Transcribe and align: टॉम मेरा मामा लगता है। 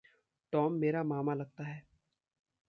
टॉम 0.53 0.73
मेरा 0.73 1.03
मामा 1.03 1.33
लगता 1.33 1.63
है। 1.63 1.83